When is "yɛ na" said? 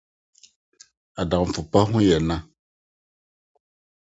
2.07-2.37